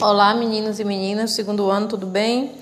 Olá, 0.00 0.32
meninos 0.32 0.78
e 0.78 0.84
meninas, 0.84 1.32
segundo 1.32 1.68
ano, 1.68 1.88
tudo 1.88 2.06
bem? 2.06 2.52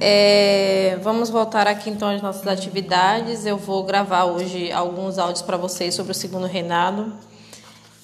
É, 0.00 0.96
vamos 1.02 1.28
voltar 1.28 1.66
aqui 1.66 1.90
então 1.90 2.08
às 2.08 2.22
nossas 2.22 2.46
atividades. 2.46 3.44
Eu 3.44 3.56
vou 3.56 3.82
gravar 3.82 4.26
hoje 4.26 4.70
alguns 4.70 5.18
áudios 5.18 5.42
para 5.42 5.56
vocês 5.56 5.96
sobre 5.96 6.12
o 6.12 6.14
segundo 6.14 6.46
reinado. 6.46 7.12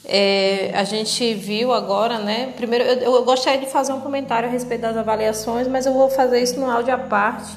É, 0.05 0.73
a 0.75 0.83
gente 0.83 1.33
viu 1.33 1.73
agora, 1.73 2.19
né? 2.19 2.53
Primeiro, 2.57 2.85
eu, 2.85 3.15
eu, 3.15 3.25
gostaria 3.25 3.61
de 3.61 3.71
fazer 3.71 3.93
um 3.93 4.01
comentário 4.01 4.49
a 4.49 4.53
respeito 4.53 4.81
das 4.81 4.97
avaliações, 4.97 5.69
mas 5.69 5.87
eu 5.87 5.93
vou 5.93 6.11
fazer 6.11 6.43
isso 6.43 6.59
no 6.59 6.69
áudio 6.69 6.93
à 6.93 6.99
parte, 6.99 7.53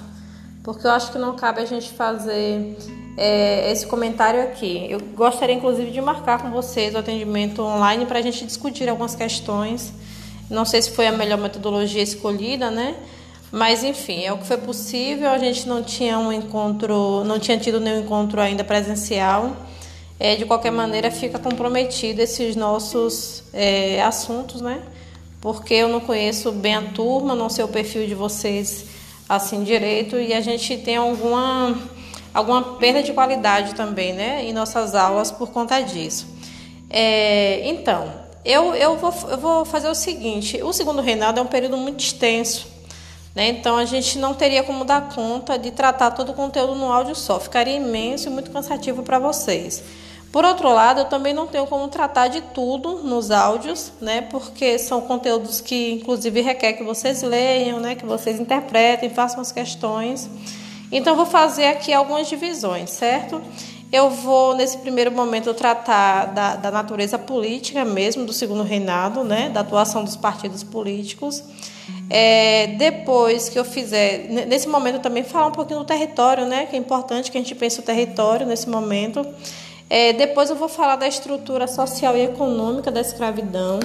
porque 0.62 0.86
eu 0.86 0.92
acho 0.92 1.12
que 1.12 1.18
não 1.18 1.36
cabe 1.36 1.60
a 1.60 1.66
gente 1.66 1.92
fazer 1.92 2.78
é, 3.18 3.72
esse 3.72 3.88
comentário 3.88 4.44
aqui. 4.44 4.86
Eu 4.92 5.00
gostaria, 5.16 5.56
inclusive, 5.56 5.90
de 5.90 6.02
marcar 6.02 6.40
com 6.40 6.52
vocês 6.52 6.94
o 6.94 7.00
atendimento 7.00 7.64
online 7.64 8.06
para 8.06 8.20
a 8.20 8.22
gente 8.22 8.46
discutir 8.46 8.88
algumas 8.88 9.16
questões 9.16 9.92
não 10.50 10.66
sei 10.66 10.82
se 10.82 10.92
foi 10.92 11.08
a 11.08 11.12
melhor 11.12 11.38
metodologia 11.38 12.02
escolhida, 12.02 12.70
né? 12.70 12.96
Mas 13.52 13.84
enfim, 13.84 14.24
é 14.24 14.34
o 14.34 14.38
que 14.38 14.46
foi 14.46 14.58
possível. 14.58 15.30
A 15.30 15.38
gente 15.38 15.68
não 15.68 15.82
tinha 15.82 16.20
um 16.20 16.32
encontro, 16.32 17.24
não 17.24 17.40
tinha 17.40 17.58
tido 17.58 17.80
nenhum 17.80 18.02
encontro 18.02 18.42
ainda 18.42 18.64
presencial. 18.64 19.56
É, 20.20 20.36
de 20.36 20.46
qualquer 20.46 20.72
maneira, 20.72 21.12
fica 21.12 21.38
comprometido 21.38 22.22
esses 22.22 22.56
nossos 22.56 23.44
é, 23.54 24.02
assuntos, 24.02 24.62
né? 24.62 24.82
Porque 25.42 25.74
eu 25.74 25.88
não 25.88 26.00
conheço 26.00 26.52
bem 26.52 26.76
a 26.76 26.82
turma, 26.82 27.36
não 27.36 27.50
sei 27.50 27.64
o 27.64 27.68
perfil 27.68 28.08
de 28.08 28.16
vocês 28.16 28.86
assim 29.28 29.64
direito 29.64 30.18
e 30.18 30.34
a 30.34 30.42
gente 30.42 30.78
tem 30.78 30.98
alguma 30.98 31.76
alguma 32.34 32.76
perda 32.78 33.02
de 33.02 33.14
qualidade 33.14 33.74
também, 33.74 34.14
né? 34.14 34.44
Em 34.46 34.54
nossas 34.54 34.96
aulas 34.96 35.32
por 35.32 35.52
conta 35.52 35.80
disso. 35.82 36.28
É, 36.90 37.68
então, 37.68 38.25
eu, 38.46 38.76
eu, 38.76 38.96
vou, 38.96 39.14
eu 39.30 39.38
vou 39.38 39.66
fazer 39.66 39.90
o 39.90 39.96
seguinte: 39.96 40.62
o 40.62 40.72
segundo 40.72 41.02
reinado 41.02 41.40
é 41.40 41.44
um 41.44 41.48
período 41.48 41.76
muito 41.76 42.02
extenso, 42.02 42.68
né? 43.34 43.48
então 43.48 43.76
a 43.76 43.86
gente 43.86 44.20
não 44.20 44.34
teria 44.34 44.64
como 44.64 44.86
dar 44.86 45.10
conta 45.10 45.58
de 45.58 45.72
tratar 45.72 46.12
todo 46.12 46.30
o 46.30 46.34
conteúdo 46.34 46.76
no 46.76 46.92
áudio 46.92 47.16
só, 47.16 47.40
ficaria 47.40 47.76
imenso 47.76 48.28
e 48.28 48.32
muito 48.32 48.52
cansativo 48.52 49.02
para 49.02 49.18
vocês. 49.18 49.84
Por 50.36 50.44
outro 50.44 50.68
lado, 50.74 51.00
eu 51.00 51.06
também 51.06 51.34
não 51.34 51.48
tenho 51.48 51.66
como 51.66 51.88
tratar 51.88 52.28
de 52.28 52.42
tudo 52.42 53.00
nos 53.04 53.32
áudios, 53.32 53.94
né? 54.02 54.20
Porque 54.20 54.78
são 54.78 55.00
conteúdos 55.00 55.62
que, 55.62 55.94
inclusive, 55.94 56.42
requer 56.42 56.74
que 56.74 56.84
vocês 56.84 57.24
leiam, 57.24 57.80
né? 57.80 57.96
Que 57.96 58.06
vocês 58.06 58.38
interpretem, 58.38 59.10
façam 59.10 59.40
as 59.40 59.54
questões. 59.54 60.30
Então, 60.92 61.16
vou 61.16 61.26
fazer 61.26 61.68
aqui 61.68 61.94
algumas 61.94 62.28
divisões, 62.28 62.90
certo? 62.90 63.42
Eu 63.96 64.10
vou, 64.10 64.54
nesse 64.54 64.78
primeiro 64.80 65.10
momento, 65.10 65.54
tratar 65.54 66.26
da, 66.26 66.58
da 66.58 66.70
natureza 66.70 67.18
política 67.18 67.86
mesmo 67.86 68.26
do 68.26 68.34
segundo 68.34 68.62
reinado, 68.62 69.24
né, 69.24 69.50
da 69.50 69.62
atuação 69.62 70.04
dos 70.04 70.18
partidos 70.18 70.64
políticos. 70.64 71.42
É, 72.10 72.76
depois 72.78 73.48
que 73.48 73.58
eu 73.58 73.64
fizer, 73.64 74.28
nesse 74.48 74.68
momento 74.68 75.00
também 75.00 75.24
falar 75.24 75.48
um 75.48 75.54
pouquinho 75.54 75.80
do 75.80 75.86
território, 75.86 76.46
né, 76.46 76.66
que 76.66 76.76
é 76.76 76.80
importante 76.80 77.32
que 77.32 77.38
a 77.38 77.40
gente 77.40 77.56
pense 77.56 77.80
o 77.80 77.84
território 77.84 78.46
nesse 78.46 78.68
momento. 78.68 79.26
É, 79.90 80.12
depois 80.12 80.50
eu 80.50 80.58
vou 80.58 80.68
falar 80.68 80.98
da 80.98 81.08
estrutura 81.08 81.66
social 81.66 82.18
e 82.18 82.24
econômica 82.26 82.92
da 82.92 83.00
escravidão. 83.00 83.80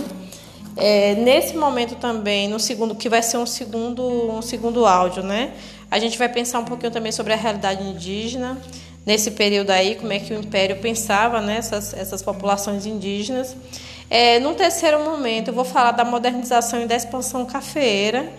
É, 0.77 1.14
nesse 1.14 1.56
momento 1.56 1.94
também, 1.94 2.48
no 2.48 2.58
segundo, 2.58 2.97
que 2.97 3.08
vai 3.08 3.22
ser 3.22 3.36
um 3.36 3.47
segundo, 3.47 4.03
um 4.03 4.42
segundo 4.42 4.86
áudio, 4.86 5.22
né? 5.22 5.53
A 5.88 6.00
gente 6.00 6.19
vai 6.19 6.28
pensar 6.28 6.58
um 6.58 6.64
pouquinho 6.64 6.91
também 6.91 7.12
sobre 7.12 7.33
a 7.33 7.36
realidade 7.36 7.84
indígena 7.84 8.58
nesse 9.05 9.31
período 9.31 9.70
aí, 9.70 9.95
como 9.95 10.12
é 10.12 10.19
que 10.19 10.33
o 10.33 10.39
Império 10.39 10.77
pensava 10.77 11.41
nessas 11.41 11.93
né, 11.93 12.01
essas 12.01 12.23
populações 12.23 12.87
indígenas. 12.87 13.56
É, 14.09 14.41
num 14.41 14.55
terceiro 14.55 15.05
momento, 15.05 15.48
eu 15.48 15.55
vou 15.55 15.65
falar 15.65 15.93
da 15.93 16.05
modernização 16.05 16.83
e 16.83 16.87
da 16.87 16.97
expansão 16.97 17.47
cafeeira, 17.47 18.31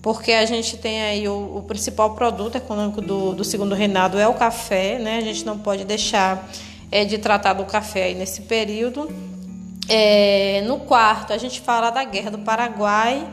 porque 0.00 0.32
a 0.32 0.46
gente 0.46 0.76
tem 0.76 1.02
aí 1.02 1.28
o, 1.28 1.56
o 1.56 1.62
principal 1.62 2.14
produto 2.14 2.56
econômico 2.56 3.00
do, 3.00 3.34
do, 3.34 3.44
segundo 3.44 3.74
reinado 3.74 4.18
é 4.18 4.28
o 4.28 4.34
café, 4.34 4.98
né? 4.98 5.18
A 5.18 5.20
gente 5.20 5.44
não 5.44 5.58
pode 5.58 5.84
deixar 5.84 6.48
é, 6.92 7.04
de 7.04 7.18
tratar 7.18 7.54
do 7.54 7.64
café 7.64 8.04
aí 8.04 8.14
nesse 8.14 8.42
período. 8.42 9.10
É, 9.88 10.62
no 10.64 10.78
quarto, 10.78 11.32
a 11.32 11.38
gente 11.38 11.60
fala 11.60 11.90
da 11.90 12.04
Guerra 12.04 12.30
do 12.30 12.38
Paraguai. 12.38 13.26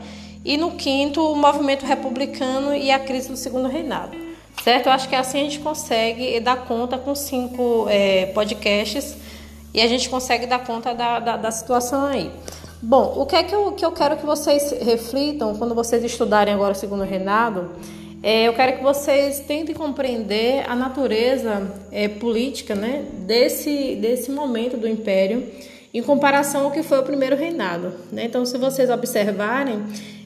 E 0.44 0.56
no 0.56 0.72
quinto, 0.72 1.22
o 1.22 1.36
movimento 1.36 1.86
republicano 1.86 2.74
e 2.74 2.90
a 2.90 2.98
crise 2.98 3.28
do 3.28 3.36
segundo 3.36 3.68
reinado 3.68 4.23
certo? 4.62 4.86
Eu 4.86 4.92
acho 4.92 5.08
que 5.08 5.16
assim 5.16 5.40
a 5.40 5.44
gente 5.44 5.58
consegue 5.60 6.38
dar 6.40 6.64
conta 6.64 6.98
com 6.98 7.14
cinco 7.14 7.86
é, 7.88 8.26
podcasts 8.26 9.16
e 9.72 9.80
a 9.80 9.86
gente 9.86 10.08
consegue 10.08 10.46
dar 10.46 10.60
conta 10.60 10.94
da, 10.94 11.18
da, 11.18 11.36
da, 11.36 11.50
situação 11.50 12.06
aí. 12.06 12.30
Bom, 12.80 13.14
o 13.16 13.26
que 13.26 13.34
é 13.34 13.42
que 13.42 13.54
eu, 13.54 13.72
que 13.72 13.84
eu 13.84 13.92
quero 13.92 14.16
que 14.16 14.24
vocês 14.24 14.70
reflitam 14.82 15.56
quando 15.56 15.74
vocês 15.74 16.04
estudarem 16.04 16.54
agora 16.54 16.72
o 16.72 16.76
segundo 16.76 17.02
Renato? 17.02 17.70
É, 18.22 18.48
eu 18.48 18.54
quero 18.54 18.78
que 18.78 18.82
vocês 18.82 19.40
tentem 19.40 19.74
compreender 19.74 20.64
a 20.66 20.74
natureza 20.74 21.70
é, 21.92 22.08
política 22.08 22.74
né, 22.74 23.04
desse, 23.18 23.96
desse 23.96 24.30
momento 24.30 24.76
do 24.76 24.88
Império 24.88 25.46
em 25.92 26.02
comparação 26.02 26.64
ao 26.64 26.70
que 26.70 26.82
foi 26.82 26.98
o 26.98 27.02
primeiro 27.02 27.36
reinado. 27.36 27.92
Né? 28.10 28.24
Então, 28.24 28.46
se 28.46 28.56
vocês 28.58 28.90
observarem, 28.90 29.84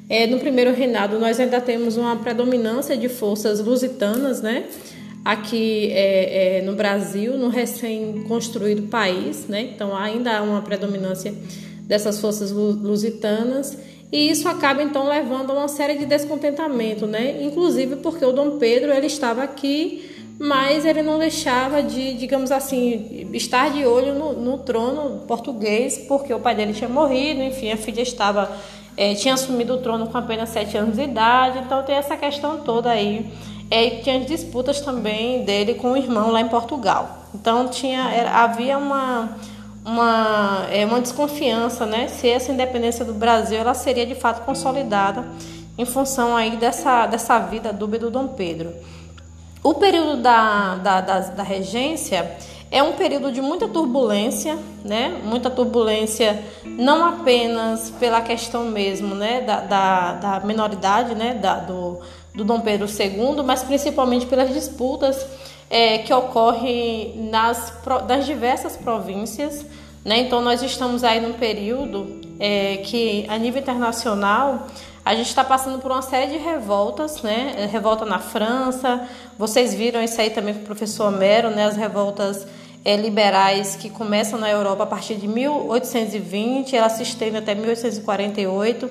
é, 0.08 0.26
no 0.26 0.38
primeiro 0.38 0.72
reinado, 0.72 1.18
nós 1.18 1.38
ainda 1.38 1.60
temos 1.60 1.96
uma 1.96 2.16
predominância 2.16 2.96
de 2.96 3.08
forças 3.08 3.60
lusitanas, 3.60 4.40
né? 4.40 4.64
Aqui 5.24 5.90
é, 5.92 6.58
é, 6.58 6.62
no 6.62 6.74
Brasil, 6.74 7.36
no 7.36 7.48
recém-construído 7.48 8.82
país, 8.82 9.46
né? 9.46 9.70
Então, 9.74 9.94
ainda 9.94 10.38
há 10.38 10.42
uma 10.42 10.62
predominância 10.62 11.34
dessas 11.82 12.20
forças 12.20 12.50
lusitanas. 12.50 13.76
E 14.10 14.30
isso 14.30 14.48
acaba, 14.48 14.82
então, 14.82 15.06
levando 15.06 15.50
a 15.50 15.54
uma 15.54 15.68
série 15.68 15.98
de 15.98 16.06
descontentamento, 16.06 17.06
né? 17.06 17.42
Inclusive 17.42 17.96
porque 17.96 18.24
o 18.24 18.32
Dom 18.32 18.58
Pedro, 18.58 18.90
ele 18.90 19.06
estava 19.06 19.42
aqui 19.42 20.16
mas 20.38 20.84
ele 20.84 21.02
não 21.02 21.18
deixava 21.18 21.82
de, 21.82 22.14
digamos 22.14 22.52
assim, 22.52 23.28
estar 23.32 23.72
de 23.72 23.84
olho 23.84 24.14
no, 24.14 24.32
no, 24.34 24.58
trono 24.58 25.24
português, 25.26 25.98
porque 26.06 26.32
o 26.32 26.38
pai 26.38 26.54
dele 26.54 26.72
tinha 26.72 26.88
morrido, 26.88 27.42
enfim, 27.42 27.72
a 27.72 27.76
filha 27.76 28.02
estava 28.02 28.48
é, 28.98 29.14
tinha 29.14 29.34
assumido 29.34 29.74
o 29.74 29.78
trono 29.78 30.08
com 30.08 30.18
apenas 30.18 30.48
sete 30.48 30.76
anos 30.76 30.96
de 30.96 31.02
idade, 31.02 31.60
então 31.60 31.84
tem 31.84 31.94
essa 31.94 32.16
questão 32.16 32.58
toda 32.58 32.90
aí. 32.90 33.32
É, 33.70 33.90
tinha 33.90 34.18
disputas 34.18 34.80
também 34.80 35.44
dele 35.44 35.74
com 35.74 35.92
o 35.92 35.96
irmão 35.96 36.32
lá 36.32 36.40
em 36.40 36.48
Portugal. 36.48 37.26
Então 37.32 37.68
tinha, 37.68 38.10
era, 38.10 38.32
havia 38.42 38.76
uma, 38.76 39.36
uma, 39.84 40.66
é, 40.72 40.84
uma 40.84 41.00
desconfiança, 41.00 41.86
né? 41.86 42.08
Se 42.08 42.28
essa 42.28 42.50
independência 42.50 43.04
do 43.04 43.14
Brasil 43.14 43.56
ela 43.56 43.72
seria 43.72 44.04
de 44.04 44.16
fato 44.16 44.44
consolidada 44.44 45.24
em 45.76 45.84
função 45.84 46.36
aí 46.36 46.56
dessa, 46.56 47.06
dessa 47.06 47.38
vida 47.38 47.72
dúbia 47.72 48.00
do 48.00 48.10
Dom 48.10 48.26
Pedro. 48.26 48.74
O 49.62 49.74
período 49.74 50.20
da, 50.20 50.74
da, 50.74 51.00
da, 51.00 51.20
da 51.20 51.42
regência 51.44 52.36
é 52.70 52.82
um 52.82 52.92
período 52.92 53.32
de 53.32 53.40
muita 53.40 53.66
turbulência, 53.66 54.58
né? 54.84 55.20
Muita 55.24 55.48
turbulência, 55.48 56.42
não 56.64 57.04
apenas 57.04 57.90
pela 57.98 58.20
questão 58.20 58.64
mesmo, 58.64 59.14
né? 59.14 59.40
Da, 59.40 59.60
da, 59.60 60.12
da 60.12 60.40
minoridade, 60.40 61.14
né? 61.14 61.34
Da, 61.34 61.60
do, 61.60 62.00
do 62.34 62.44
Dom 62.44 62.60
Pedro 62.60 62.86
II, 62.86 63.42
mas 63.44 63.62
principalmente 63.62 64.26
pelas 64.26 64.52
disputas 64.52 65.26
é, 65.70 65.98
que 65.98 66.12
ocorrem 66.12 67.28
nas, 67.30 67.72
das 68.06 68.26
diversas 68.26 68.76
províncias, 68.76 69.64
né? 70.04 70.20
Então 70.20 70.40
nós 70.40 70.62
estamos 70.62 71.04
aí 71.04 71.20
num 71.20 71.34
período 71.34 72.27
é, 72.38 72.78
que 72.78 73.26
a 73.28 73.36
nível 73.38 73.60
internacional 73.60 74.66
a 75.04 75.14
gente 75.14 75.28
está 75.28 75.42
passando 75.42 75.78
por 75.78 75.90
uma 75.90 76.02
série 76.02 76.32
de 76.32 76.38
revoltas, 76.38 77.22
né? 77.22 77.66
Revolta 77.70 78.04
na 78.04 78.18
França, 78.18 79.08
vocês 79.38 79.72
viram 79.72 80.02
isso 80.02 80.20
aí 80.20 80.28
também 80.28 80.52
com 80.52 80.60
o 80.60 80.64
professor 80.64 81.10
Mero, 81.10 81.48
né? 81.48 81.64
As 81.64 81.76
revoltas 81.76 82.46
é, 82.84 82.94
liberais 82.96 83.74
que 83.74 83.88
começam 83.88 84.38
na 84.38 84.50
Europa 84.50 84.82
a 84.82 84.86
partir 84.86 85.14
de 85.14 85.26
1820, 85.26 86.76
elas 86.76 86.92
se 86.92 87.02
estendem 87.02 87.38
até 87.38 87.54
1848. 87.54 88.90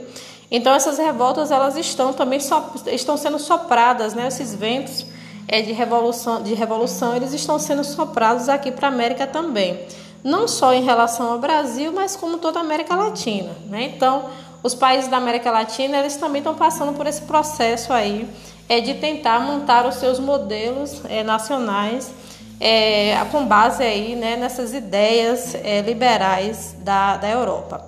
Então 0.50 0.74
essas 0.74 0.98
revoltas 0.98 1.52
elas 1.52 1.78
estão 1.78 2.14
também 2.14 2.40
so, 2.40 2.56
estão 2.88 3.16
sendo 3.16 3.38
sopradas, 3.38 4.14
né? 4.14 4.28
Esses 4.28 4.56
ventos 4.56 5.06
é, 5.48 5.62
de 5.62 5.72
revolução, 5.72 6.42
de 6.42 6.54
revolução, 6.54 7.16
eles 7.16 7.34
estão 7.34 7.58
sendo 7.58 7.84
soprados 7.84 8.50
aqui 8.50 8.72
para 8.72 8.88
a 8.88 8.92
América 8.92 9.26
também, 9.26 9.80
não 10.24 10.48
só 10.48 10.74
em 10.74 10.84
relação 10.84 11.32
ao 11.32 11.40
Brasil, 11.40 11.92
mas 11.94 12.16
como 12.16 12.38
toda 12.38 12.60
a 12.60 12.62
América 12.62 12.96
Latina, 12.96 13.56
né? 13.68 13.84
Então 13.96 14.26
os 14.64 14.74
países 14.74 15.10
da 15.10 15.18
América 15.18 15.52
Latina 15.52 15.98
eles 15.98 16.18
também 16.18 16.40
estão 16.40 16.56
passando 16.56 16.94
por 16.94 17.08
esse 17.08 17.22
processo 17.22 17.94
aí 17.94 18.28
é 18.70 18.82
de 18.82 18.96
tentar 18.96 19.40
montar 19.40 19.86
os 19.86 19.96
seus 19.96 20.20
modelos 20.20 21.02
é, 21.06 21.24
nacionais 21.24 22.12
é, 22.60 23.16
com 23.32 23.46
base 23.46 23.84
aí 23.84 24.16
né, 24.16 24.36
nessas 24.36 24.74
ideias 24.74 25.56
é, 25.56 25.82
liberais 25.82 26.76
da, 26.80 27.18
da 27.18 27.30
Europa. 27.30 27.86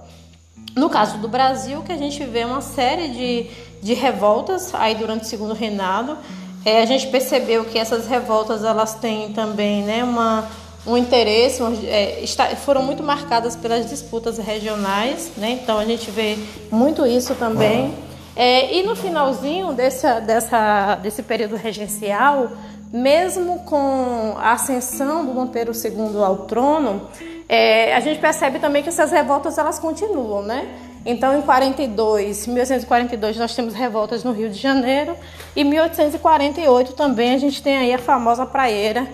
No 0.76 0.90
caso 0.90 1.18
do 1.18 1.28
Brasil, 1.28 1.82
que 1.82 1.92
a 1.92 1.98
gente 1.98 2.24
vê 2.24 2.46
uma 2.46 2.62
série 2.62 3.10
de, 3.10 3.48
de 3.82 3.94
revoltas 3.94 4.74
aí 4.76 4.96
durante 4.96 5.24
o 5.24 5.28
segundo 5.28 5.54
reinado, 5.54 6.18
é, 6.64 6.82
a 6.82 6.86
gente 6.86 7.08
percebeu 7.08 7.66
que 7.66 7.80
essas 7.80 8.08
revoltas 8.08 8.64
elas 8.64 8.96
têm 8.96 9.34
também 9.34 9.84
né, 9.84 10.04
uma, 10.04 10.48
um 10.90 10.98
interesse, 10.98 11.62
é, 11.86 12.22
está, 12.22 12.48
foram 12.56 12.82
muito 12.84 13.04
marcadas 13.04 13.56
pelas 13.56 13.90
disputas 13.90 14.38
regionais, 14.38 15.32
né? 15.38 15.60
então 15.62 15.78
a 15.78 15.86
gente 15.86 16.10
vê 16.10 16.38
muito 16.72 17.06
isso 17.06 17.36
também. 17.36 17.94
É, 18.36 18.74
e 18.74 18.84
no 18.84 18.96
finalzinho 18.96 19.74
desse, 19.74 20.08
dessa, 20.22 20.96
desse 20.96 21.22
período 21.22 21.56
regencial, 21.56 22.52
mesmo 22.92 23.60
com 23.60 24.36
a 24.38 24.54
ascensão 24.54 25.26
do 25.26 25.34
Dom 25.34 25.48
Pedro 25.48 25.74
II 25.74 26.24
ao 26.24 26.38
trono, 26.38 27.08
é, 27.48 27.96
a 27.96 28.00
gente 28.00 28.20
percebe 28.20 28.60
também 28.60 28.82
que 28.82 28.90
essas 28.90 29.12
revoltas 29.12 29.58
elas 29.58 29.78
continuam, 29.78 30.42
né? 30.42 30.68
Então, 31.06 31.38
em 31.38 31.42
42, 31.42 32.48
1842, 32.48 33.38
nós 33.38 33.56
temos 33.56 33.74
revoltas 33.74 34.24
no 34.24 34.32
Rio 34.32 34.50
de 34.50 34.60
Janeiro 34.60 35.16
e 35.56 35.64
1848 35.64 36.94
também 36.94 37.34
a 37.34 37.38
gente 37.38 37.64
tem 37.64 37.78
aí 37.78 37.94
a 37.94 37.98
famosa 37.98 38.46
praieira, 38.46 39.08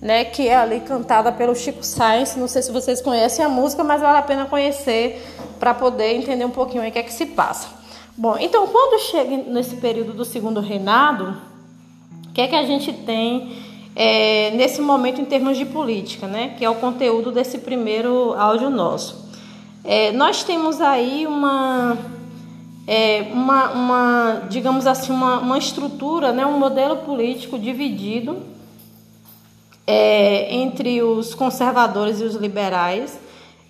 né, 0.00 0.24
que 0.24 0.48
é 0.48 0.56
ali 0.56 0.80
cantada 0.80 1.30
pelo 1.30 1.54
Chico 1.54 1.84
Sainz. 1.84 2.34
Não 2.36 2.48
sei 2.48 2.62
se 2.62 2.72
vocês 2.72 3.02
conhecem 3.02 3.44
a 3.44 3.48
música, 3.48 3.84
mas 3.84 4.00
vale 4.00 4.18
a 4.18 4.22
pena 4.22 4.46
conhecer 4.46 5.22
para 5.58 5.74
poder 5.74 6.14
entender 6.14 6.44
um 6.44 6.50
pouquinho 6.50 6.86
o 6.86 6.90
que 6.90 6.98
é 6.98 7.02
que 7.02 7.12
se 7.12 7.26
passa. 7.26 7.68
Bom, 8.16 8.36
então 8.38 8.66
quando 8.66 9.00
chega 9.02 9.36
nesse 9.36 9.76
período 9.76 10.12
do 10.12 10.24
segundo 10.24 10.60
reinado, 10.60 11.36
o 12.28 12.32
que 12.32 12.40
é 12.40 12.46
que 12.46 12.56
a 12.56 12.64
gente 12.64 12.92
tem 12.92 13.56
é, 13.94 14.50
nesse 14.52 14.80
momento 14.80 15.20
em 15.20 15.24
termos 15.24 15.58
de 15.58 15.64
política, 15.64 16.26
né? 16.26 16.54
Que 16.56 16.64
é 16.64 16.70
o 16.70 16.76
conteúdo 16.76 17.30
desse 17.30 17.58
primeiro 17.58 18.34
áudio 18.34 18.70
nosso. 18.70 19.28
É, 19.84 20.12
nós 20.12 20.44
temos 20.44 20.80
aí 20.80 21.26
uma, 21.26 21.96
é, 22.86 23.26
uma, 23.32 23.70
uma, 23.70 24.42
digamos 24.48 24.86
assim, 24.86 25.12
uma, 25.12 25.38
uma 25.38 25.58
estrutura, 25.58 26.32
né? 26.32 26.46
Um 26.46 26.58
modelo 26.58 26.98
político 26.98 27.58
dividido 27.58 28.42
é, 29.90 30.54
entre 30.54 31.02
os 31.02 31.34
conservadores 31.34 32.20
e 32.20 32.24
os 32.24 32.36
liberais. 32.36 33.18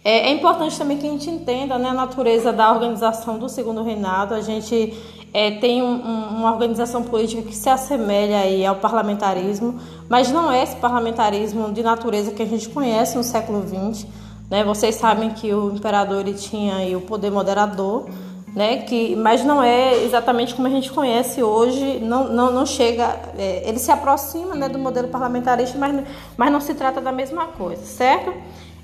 É, 0.05 0.29
é, 0.29 0.33
importante 0.33 0.77
também 0.77 0.99
que 0.99 1.07
a 1.07 1.11
gente 1.11 1.31
entenda 1.31 1.79
né, 1.79 1.89
a 1.89 1.95
natureza 1.95 2.53
da 2.53 2.71
organização 2.71 3.39
do 3.39 3.49
segundo 3.49 3.83
reinado. 3.83 4.35
A 4.35 4.43
gente 4.43 4.95
é, 5.33 5.53
tem 5.53 5.83
um, 5.83 5.87
um, 5.87 6.37
uma 6.41 6.53
organização 6.53 7.03
política 7.03 7.41
que 7.41 7.57
se 7.57 7.71
assemelha 7.71 8.41
aí 8.41 8.67
ao 8.67 8.77
parlamentarismo, 8.77 9.81
mas 10.11 10.31
não 10.31 10.53
é 10.53 10.63
esse 10.63 10.77
parlamentarismo 10.77 11.73
de 11.73 11.83
natureza 11.83 12.33
que 12.33 12.43
a 12.43 12.47
gente 12.47 12.69
conhece 12.69 13.17
no 13.17 13.25
século 13.25 13.63
XX. 13.67 14.07
Né? 14.51 14.63
Vocês 14.63 14.97
sabem 14.97 15.31
que 15.31 15.55
o 15.55 15.73
imperador 15.75 16.21
ele 16.21 16.35
tinha 16.35 16.77
aí 16.77 16.95
o 16.95 17.01
poder 17.01 17.31
moderador, 17.31 18.11
né? 18.55 18.79
que, 18.79 19.15
mas 19.17 19.45
não 19.45 19.63
é 19.63 20.03
exatamente 20.05 20.55
como 20.55 20.67
a 20.67 20.71
gente 20.71 20.91
conhece 20.91 21.43
hoje, 21.43 21.99
não, 22.01 22.29
não, 22.29 22.53
não 22.53 22.67
chega, 22.67 23.17
é, 23.39 23.69
ele 23.69 23.79
se 23.79 23.91
aproxima 23.91 24.55
né, 24.55 24.69
do 24.69 24.79
modelo 24.79 25.09
parlamentarista, 25.09 25.79
mas, 25.79 26.05
mas 26.37 26.53
não 26.53 26.61
se 26.61 26.75
trata 26.75 27.01
da 27.01 27.13
mesma 27.13 27.47
coisa, 27.47 27.85
certo? 27.85 28.33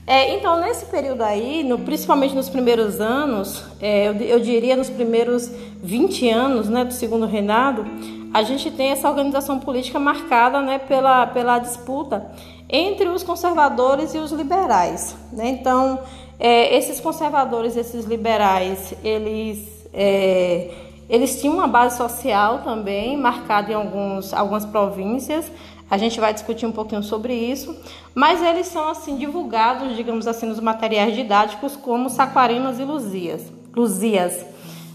É, 0.06 0.36
então, 0.36 0.60
nesse 0.60 0.86
período 0.86 1.22
aí, 1.22 1.64
no, 1.64 1.80
principalmente 1.80 2.32
nos 2.32 2.48
primeiros 2.48 3.00
anos, 3.00 3.64
é, 3.80 4.06
eu, 4.06 4.14
eu, 4.14 4.40
diria 4.40 4.76
nos 4.76 4.88
primeiros 4.88 5.50
20 5.82 6.30
anos 6.30 6.68
né, 6.68 6.84
do 6.84 6.92
segundo 6.92 7.26
reinado, 7.26 7.84
a 8.32 8.42
gente 8.44 8.70
tem 8.70 8.90
essa 8.90 9.08
organização 9.08 9.58
política 9.58 9.98
marcada 9.98 10.60
né, 10.60 10.78
pela, 10.78 11.26
pela 11.26 11.58
disputa 11.58 12.30
entre 12.68 13.08
os 13.08 13.24
conservadores 13.24 14.14
e 14.14 14.18
os 14.18 14.30
liberais. 14.30 15.16
Né? 15.32 15.48
Então, 15.48 15.98
é, 16.38 16.76
esses 16.76 17.00
conservadores, 17.00 17.76
esses 17.76 18.04
liberais, 18.04 18.94
eles, 19.02 19.88
é, 19.92 20.70
eles 21.08 21.40
tinham 21.40 21.54
uma 21.54 21.66
base 21.66 21.96
social 21.96 22.60
também, 22.62 23.16
marcada 23.16 23.72
em 23.72 23.74
alguns, 23.74 24.32
algumas 24.32 24.64
províncias, 24.64 25.50
a 25.88 25.96
gente 25.96 26.18
vai 26.18 26.34
discutir 26.34 26.66
um 26.66 26.72
pouquinho 26.72 27.02
sobre 27.02 27.32
isso, 27.32 27.76
mas 28.14 28.42
eles 28.42 28.66
são 28.66 28.88
assim 28.88 29.16
divulgados, 29.16 29.94
digamos 29.94 30.26
assim, 30.26 30.46
nos 30.46 30.58
materiais 30.58 31.14
didáticos 31.14 31.76
como 31.76 32.10
Saquaremas 32.10 32.80
e 32.80 32.84
Luzias. 32.84 33.42
Luzias. 33.74 34.44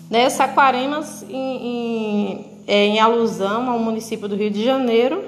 Né? 0.10 0.30
Saquaremas 0.30 1.24
em, 1.30 1.34
em, 1.34 2.46
é, 2.68 2.88
em 2.88 3.00
alusão 3.00 3.70
ao 3.70 3.80
município 3.80 4.28
do 4.28 4.36
Rio 4.36 4.52
de 4.52 4.64
Janeiro 4.64 5.24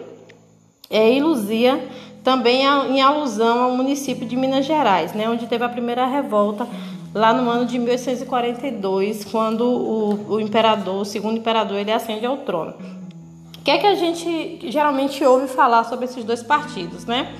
é, 0.89 1.13
e 1.13 1.21
Luzia 1.21 1.81
também 2.23 2.63
em 2.63 3.01
alusão 3.01 3.63
ao 3.63 3.71
município 3.71 4.25
de 4.25 4.35
Minas 4.35 4.65
Gerais, 4.65 5.13
né? 5.13 5.29
onde 5.29 5.45
teve 5.45 5.63
a 5.63 5.69
primeira 5.69 6.05
revolta 6.05 6.67
lá 7.13 7.33
no 7.33 7.49
ano 7.49 7.65
de 7.65 7.77
1842, 7.77 9.25
quando 9.25 9.65
o, 9.65 10.33
o 10.33 10.39
imperador, 10.39 11.01
o 11.01 11.05
segundo 11.05 11.37
imperador, 11.37 11.77
ele 11.77 11.91
ascende 11.91 12.25
ao 12.25 12.37
trono. 12.37 12.73
O 13.59 13.63
que 13.63 13.71
é 13.71 13.77
que 13.77 13.85
a 13.85 13.95
gente 13.95 14.59
geralmente 14.71 15.23
ouve 15.23 15.47
falar 15.47 15.83
sobre 15.83 16.05
esses 16.05 16.23
dois 16.23 16.41
partidos, 16.41 17.05
né? 17.05 17.33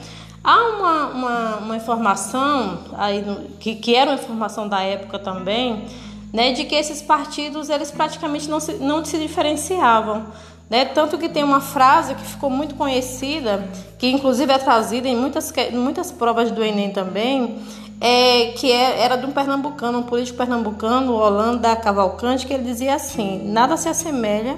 Há 0.44 0.57
uma, 0.57 1.07
uma, 1.07 1.56
uma 1.57 1.75
informação, 1.75 2.79
aí 2.97 3.21
no, 3.21 3.47
que, 3.59 3.75
que 3.75 3.95
era 3.95 4.12
uma 4.12 4.19
informação 4.19 4.68
da 4.68 4.81
época 4.81 5.18
também, 5.18 5.86
né, 6.33 6.51
de 6.51 6.65
que 6.65 6.75
esses 6.75 7.01
partidos 7.01 7.69
eles 7.69 7.91
praticamente 7.91 8.50
não 8.50 8.59
se, 8.59 8.74
não 8.74 9.03
se 9.06 9.18
diferenciavam. 9.18 10.25
Né? 10.73 10.85
Tanto 10.85 11.19
que 11.19 11.29
tem 11.29 11.43
uma 11.43 11.61
frase 11.61 12.15
que 12.15 12.23
ficou 12.23 12.49
muito 12.49 12.73
conhecida, 12.73 13.63
que 13.99 14.09
inclusive 14.09 14.51
é 14.51 14.57
trazida 14.57 15.07
em 15.07 15.15
muitas, 15.15 15.53
muitas 15.71 16.11
provas 16.11 16.49
do 16.49 16.63
Enem 16.63 16.89
também, 16.89 17.59
é, 18.01 18.53
que 18.57 18.71
é, 18.71 19.01
era 19.01 19.15
de 19.15 19.23
um 19.23 19.31
pernambucano, 19.31 19.99
um 19.99 20.01
político 20.01 20.35
pernambucano, 20.35 21.13
Holanda 21.13 21.75
Cavalcante, 21.75 22.47
que 22.47 22.55
ele 22.55 22.63
dizia 22.63 22.95
assim: 22.95 23.51
nada 23.51 23.77
se 23.77 23.87
assemelha 23.87 24.57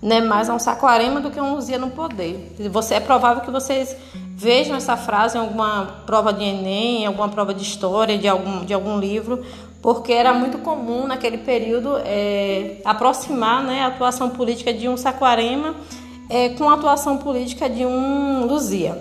né, 0.00 0.20
mais 0.20 0.48
a 0.48 0.54
um 0.54 0.58
Saquarema 0.60 1.20
do 1.20 1.32
que 1.32 1.40
um 1.40 1.56
Luzia 1.56 1.78
no 1.78 1.90
poder. 1.90 2.54
Você, 2.70 2.94
é 2.94 3.00
provável 3.00 3.42
que 3.42 3.50
vocês 3.50 3.96
vejam 4.36 4.76
essa 4.76 4.96
frase 4.96 5.36
em 5.36 5.40
alguma 5.40 6.02
prova 6.06 6.32
de 6.32 6.44
Enem, 6.44 7.02
em 7.02 7.06
alguma 7.06 7.28
prova 7.28 7.52
de 7.52 7.64
história, 7.64 8.16
de 8.16 8.28
algum, 8.28 8.64
de 8.64 8.72
algum 8.72 9.00
livro, 9.00 9.44
porque 9.86 10.12
era 10.12 10.34
muito 10.34 10.58
comum 10.58 11.06
naquele 11.06 11.38
período 11.38 11.96
é, 11.98 12.78
aproximar 12.84 13.62
né, 13.62 13.82
a 13.82 13.86
atuação 13.86 14.30
política 14.30 14.74
de 14.74 14.88
um 14.88 14.96
Saquarema 14.96 15.76
é, 16.28 16.48
com 16.48 16.68
a 16.68 16.74
atuação 16.74 17.18
política 17.18 17.70
de 17.70 17.86
um 17.86 18.46
Luzia. 18.46 19.00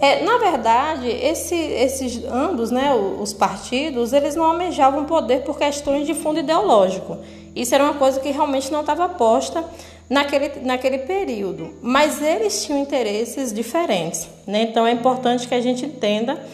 É, 0.00 0.24
na 0.24 0.38
verdade, 0.38 1.06
esse, 1.06 1.54
esses 1.54 2.24
ambos, 2.24 2.72
né, 2.72 2.92
os 2.92 3.32
partidos, 3.32 4.12
eles 4.12 4.34
não 4.34 4.46
almejavam 4.46 5.04
poder 5.04 5.42
por 5.42 5.56
questões 5.56 6.04
de 6.04 6.14
fundo 6.14 6.40
ideológico. 6.40 7.16
Isso 7.54 7.72
era 7.72 7.84
uma 7.84 7.94
coisa 7.94 8.18
que 8.18 8.32
realmente 8.32 8.72
não 8.72 8.80
estava 8.80 9.08
posta 9.08 9.64
naquele, 10.10 10.50
naquele 10.64 10.98
período. 10.98 11.74
Mas 11.80 12.20
eles 12.20 12.64
tinham 12.64 12.80
interesses 12.80 13.52
diferentes. 13.52 14.28
Né? 14.48 14.62
Então 14.62 14.84
é 14.84 14.90
importante 14.90 15.46
que 15.46 15.54
a 15.54 15.60
gente 15.60 15.86
entenda 15.86 16.44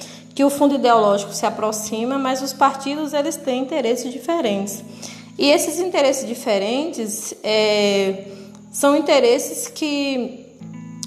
que 0.41 0.45
o 0.45 0.49
fundo 0.49 0.75
ideológico 0.75 1.35
se 1.35 1.45
aproxima, 1.45 2.17
mas 2.17 2.41
os 2.41 2.55
partidos 2.55 3.13
eles 3.13 3.37
têm 3.37 3.61
interesses 3.61 4.11
diferentes. 4.11 4.83
E 5.39 5.51
esses 5.51 5.79
interesses 5.79 6.27
diferentes 6.27 7.35
é, 7.45 8.25
são 8.73 8.97
interesses 8.97 9.69
que 9.69 10.47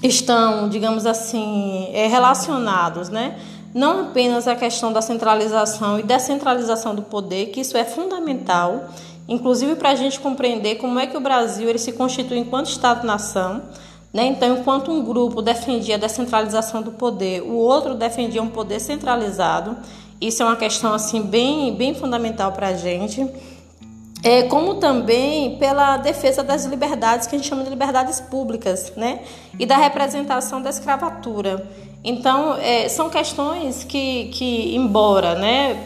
estão, 0.04 0.68
digamos 0.68 1.04
assim, 1.04 1.88
é, 1.92 2.06
relacionados, 2.06 3.08
né? 3.08 3.36
Não 3.74 4.02
apenas 4.02 4.46
a 4.46 4.54
questão 4.54 4.92
da 4.92 5.02
centralização 5.02 5.98
e 5.98 6.04
descentralização 6.04 6.94
do 6.94 7.02
poder, 7.02 7.46
que 7.46 7.60
isso 7.60 7.76
é 7.76 7.82
fundamental, 7.82 8.88
inclusive 9.26 9.74
para 9.74 9.88
a 9.88 9.94
gente 9.96 10.20
compreender 10.20 10.76
como 10.76 11.00
é 11.00 11.08
que 11.08 11.16
o 11.16 11.20
Brasil 11.20 11.68
ele 11.68 11.80
se 11.80 11.90
constitui 11.90 12.38
enquanto 12.38 12.68
Estado-nação. 12.68 13.62
Né? 14.14 14.26
Então, 14.26 14.56
enquanto 14.56 14.92
um 14.92 15.04
grupo 15.04 15.42
defendia 15.42 15.96
a 15.96 15.98
descentralização 15.98 16.80
do 16.80 16.92
poder, 16.92 17.42
o 17.42 17.54
outro 17.56 17.96
defendia 17.96 18.40
um 18.40 18.48
poder 18.48 18.78
centralizado. 18.78 19.76
Isso 20.20 20.40
é 20.40 20.46
uma 20.46 20.54
questão 20.54 20.94
assim 20.94 21.20
bem, 21.20 21.74
bem 21.74 21.96
fundamental 21.96 22.52
para 22.52 22.68
a 22.68 22.74
gente. 22.74 23.28
É, 24.22 24.44
como 24.44 24.76
também 24.76 25.58
pela 25.58 25.96
defesa 25.96 26.44
das 26.44 26.64
liberdades 26.64 27.26
que 27.26 27.34
a 27.34 27.38
gente 27.38 27.48
chama 27.48 27.64
de 27.64 27.70
liberdades 27.70 28.20
públicas, 28.20 28.92
né? 28.96 29.18
E 29.58 29.66
da 29.66 29.76
representação 29.76 30.62
da 30.62 30.70
escravatura. 30.70 31.68
Então, 32.04 32.54
é, 32.54 32.88
são 32.88 33.10
questões 33.10 33.82
que, 33.82 34.26
que 34.26 34.76
embora, 34.76 35.34
né, 35.34 35.76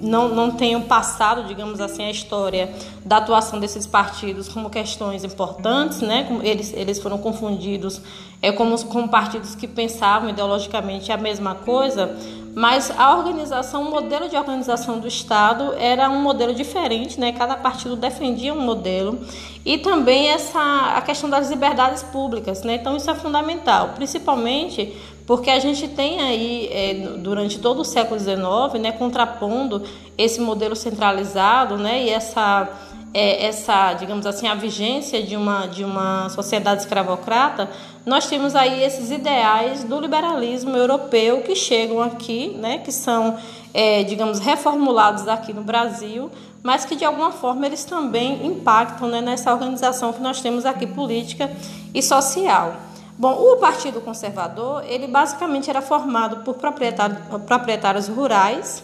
não, 0.00 0.28
não 0.28 0.50
tenham 0.50 0.82
passado, 0.82 1.44
digamos 1.44 1.80
assim, 1.80 2.04
a 2.04 2.10
história 2.10 2.72
da 3.04 3.18
atuação 3.18 3.60
desses 3.60 3.86
partidos 3.86 4.48
como 4.48 4.70
questões 4.70 5.24
importantes, 5.24 6.00
né? 6.00 6.26
Eles, 6.42 6.72
eles 6.74 6.98
foram 6.98 7.18
confundidos 7.18 8.00
é, 8.40 8.52
como, 8.52 8.78
como 8.86 9.08
partidos 9.08 9.54
que 9.54 9.66
pensavam 9.66 10.28
ideologicamente 10.28 11.10
a 11.10 11.16
mesma 11.16 11.54
coisa, 11.54 12.14
mas 12.54 12.92
a 12.96 13.16
organização, 13.16 13.82
o 13.82 13.90
modelo 13.90 14.28
de 14.28 14.36
organização 14.36 15.00
do 15.00 15.08
Estado 15.08 15.74
era 15.76 16.08
um 16.08 16.22
modelo 16.22 16.54
diferente, 16.54 17.18
né? 17.18 17.32
Cada 17.32 17.56
partido 17.56 17.96
defendia 17.96 18.54
um 18.54 18.60
modelo 18.60 19.18
e 19.64 19.78
também 19.78 20.28
essa 20.28 20.94
a 20.94 21.00
questão 21.00 21.28
das 21.28 21.50
liberdades 21.50 22.02
públicas, 22.02 22.62
né? 22.62 22.74
Então 22.74 22.96
isso 22.96 23.10
é 23.10 23.14
fundamental, 23.14 23.90
principalmente 23.96 24.94
porque 25.26 25.50
a 25.50 25.58
gente 25.58 25.88
tem 25.88 26.20
aí, 26.20 26.68
é, 26.70 26.94
durante 27.18 27.58
todo 27.58 27.80
o 27.80 27.84
século 27.84 28.20
XIX, 28.20 28.80
né, 28.80 28.92
contrapondo 28.92 29.82
esse 30.18 30.40
modelo 30.40 30.76
centralizado 30.76 31.78
né, 31.78 32.04
e 32.04 32.10
essa, 32.10 32.68
é, 33.12 33.46
essa, 33.46 33.94
digamos 33.94 34.26
assim, 34.26 34.46
a 34.46 34.54
vigência 34.54 35.22
de 35.22 35.34
uma, 35.34 35.66
de 35.66 35.82
uma 35.82 36.28
sociedade 36.28 36.82
escravocrata, 36.82 37.70
nós 38.04 38.26
temos 38.26 38.54
aí 38.54 38.82
esses 38.82 39.10
ideais 39.10 39.82
do 39.82 39.98
liberalismo 39.98 40.76
europeu 40.76 41.40
que 41.40 41.54
chegam 41.54 42.02
aqui, 42.02 42.54
né, 42.58 42.78
que 42.78 42.92
são, 42.92 43.38
é, 43.72 44.04
digamos, 44.04 44.40
reformulados 44.40 45.26
aqui 45.26 45.54
no 45.54 45.62
Brasil, 45.62 46.30
mas 46.62 46.84
que 46.84 46.96
de 46.96 47.04
alguma 47.04 47.32
forma 47.32 47.64
eles 47.64 47.84
também 47.84 48.46
impactam 48.46 49.08
né, 49.08 49.22
nessa 49.22 49.50
organização 49.52 50.12
que 50.12 50.20
nós 50.20 50.42
temos 50.42 50.66
aqui 50.66 50.86
política 50.86 51.50
e 51.94 52.02
social. 52.02 52.74
Bom, 53.16 53.32
o 53.32 53.56
Partido 53.58 54.00
Conservador, 54.00 54.84
ele 54.86 55.06
basicamente 55.06 55.70
era 55.70 55.80
formado 55.80 56.38
por 56.38 56.54
proprietários, 56.54 57.18
proprietários 57.46 58.08
rurais, 58.08 58.82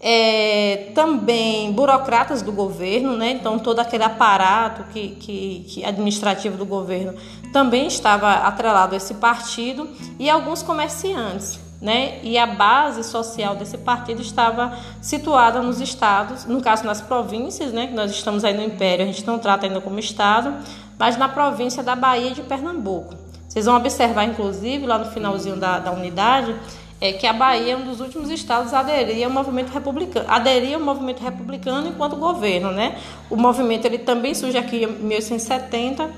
é, 0.00 0.92
também 0.94 1.72
burocratas 1.72 2.40
do 2.40 2.52
governo, 2.52 3.16
né? 3.16 3.30
então 3.32 3.58
todo 3.58 3.80
aquele 3.80 4.04
aparato 4.04 4.84
que, 4.92 5.10
que, 5.16 5.66
que, 5.68 5.84
administrativo 5.84 6.56
do 6.56 6.66
governo 6.66 7.14
também 7.52 7.86
estava 7.86 8.32
atrelado 8.32 8.94
a 8.94 8.96
esse 8.96 9.14
partido 9.14 9.88
e 10.18 10.28
alguns 10.28 10.62
comerciantes. 10.62 11.60
Né? 11.80 12.20
E 12.22 12.38
a 12.38 12.46
base 12.46 13.04
social 13.04 13.54
desse 13.54 13.76
partido 13.76 14.22
estava 14.22 14.78
situada 15.02 15.60
nos 15.60 15.78
estados, 15.78 16.46
no 16.46 16.62
caso 16.62 16.84
nas 16.84 17.02
províncias, 17.02 17.72
né? 17.72 17.86
que 17.86 17.94
nós 17.94 18.10
estamos 18.10 18.44
aí 18.44 18.54
no 18.54 18.62
Império, 18.62 19.04
a 19.04 19.06
gente 19.06 19.26
não 19.26 19.38
trata 19.38 19.66
ainda 19.66 19.80
como 19.82 19.98
estado, 19.98 20.54
mas 20.98 21.18
na 21.18 21.28
província 21.28 21.82
da 21.82 21.94
Bahia 21.94 22.30
de 22.30 22.42
Pernambuco. 22.42 23.25
Vocês 23.56 23.64
vão 23.64 23.76
observar, 23.78 24.24
inclusive, 24.24 24.84
lá 24.84 24.98
no 24.98 25.06
finalzinho 25.06 25.56
da, 25.56 25.78
da 25.78 25.90
unidade, 25.90 26.54
é 27.00 27.10
que 27.14 27.26
a 27.26 27.32
Bahia 27.32 27.72
é 27.72 27.76
um 27.76 27.86
dos 27.86 28.00
últimos 28.00 28.28
estados 28.28 28.74
a 28.74 28.80
aderir 28.80 29.24
ao 29.24 29.30
movimento 29.30 29.72
republicano, 29.72 30.26
aderir 30.28 30.74
ao 30.74 30.80
movimento 30.82 31.22
republicano 31.22 31.88
enquanto 31.88 32.16
governo, 32.16 32.70
né? 32.70 32.98
O 33.30 33.36
movimento 33.36 33.86
ele 33.86 33.96
também 33.96 34.34
surge 34.34 34.58
aqui 34.58 34.84
em 34.84 34.86
1870, 34.86 36.10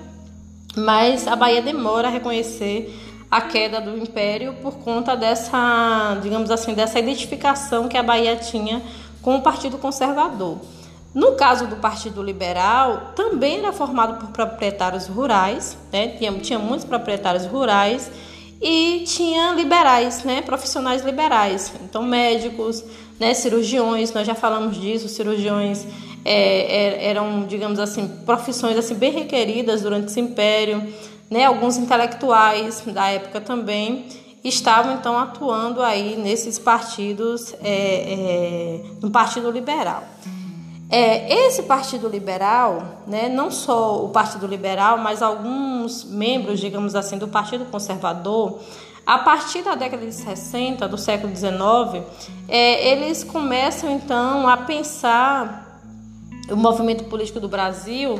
mas 0.78 1.28
a 1.28 1.36
Bahia 1.36 1.62
demora 1.62 2.08
a 2.08 2.10
reconhecer 2.10 2.92
a 3.30 3.40
queda 3.40 3.80
do 3.80 3.96
império 3.96 4.54
por 4.54 4.74
conta 4.78 5.16
dessa, 5.16 6.18
digamos 6.20 6.50
assim, 6.50 6.74
dessa 6.74 6.98
identificação 6.98 7.86
que 7.86 7.96
a 7.96 8.02
Bahia 8.02 8.34
tinha 8.34 8.82
com 9.22 9.36
o 9.36 9.42
Partido 9.42 9.78
Conservador. 9.78 10.58
No 11.14 11.32
caso 11.32 11.66
do 11.66 11.76
Partido 11.76 12.22
Liberal, 12.22 13.12
também 13.16 13.58
era 13.58 13.72
formado 13.72 14.18
por 14.18 14.28
proprietários 14.30 15.06
rurais, 15.06 15.76
né? 15.92 16.08
tinha, 16.08 16.32
tinha 16.38 16.58
muitos 16.58 16.84
proprietários 16.84 17.46
rurais 17.46 18.10
e 18.60 19.04
tinha 19.06 19.52
liberais, 19.52 20.24
né, 20.24 20.42
profissionais 20.42 21.04
liberais, 21.04 21.72
então 21.84 22.02
médicos, 22.02 22.84
né, 23.18 23.32
cirurgiões, 23.32 24.12
nós 24.12 24.26
já 24.26 24.34
falamos 24.34 24.80
disso, 24.80 25.08
cirurgiões 25.08 25.86
é, 26.24 27.04
é, 27.04 27.10
eram, 27.10 27.46
digamos 27.46 27.78
assim, 27.78 28.08
profissões 28.26 28.76
assim 28.76 28.94
bem 28.94 29.12
requeridas 29.12 29.82
durante 29.82 30.06
esse 30.06 30.20
império, 30.20 30.92
né, 31.30 31.44
alguns 31.44 31.76
intelectuais 31.76 32.82
da 32.86 33.08
época 33.08 33.40
também 33.40 34.06
estavam 34.42 34.94
então 34.94 35.16
atuando 35.16 35.82
aí 35.82 36.16
nesses 36.16 36.58
partidos, 36.58 37.54
é, 37.62 37.68
é 37.70 38.80
no 39.00 39.10
Partido 39.10 39.50
Liberal. 39.50 40.02
É, 40.90 41.46
esse 41.46 41.64
Partido 41.64 42.08
Liberal, 42.08 43.02
né, 43.06 43.28
não 43.28 43.50
só 43.50 44.02
o 44.04 44.08
Partido 44.08 44.46
Liberal, 44.46 44.96
mas 44.98 45.20
alguns 45.20 46.04
membros, 46.04 46.58
digamos 46.60 46.94
assim, 46.94 47.18
do 47.18 47.28
Partido 47.28 47.66
Conservador, 47.66 48.60
a 49.04 49.18
partir 49.18 49.62
da 49.62 49.74
década 49.74 50.04
de 50.04 50.12
60, 50.12 50.88
do 50.88 50.96
século 50.96 51.34
XIX, 51.34 52.04
é, 52.48 52.90
eles 52.90 53.22
começam 53.22 53.90
então 53.90 54.48
a 54.48 54.56
pensar 54.56 55.82
o 56.50 56.56
movimento 56.56 57.04
político 57.04 57.38
do 57.38 57.48
Brasil 57.48 58.18